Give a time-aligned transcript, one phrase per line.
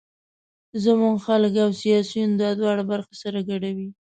[0.83, 3.89] زموږ خلک او سیاسون دا دواړه برخې سره ګډوي.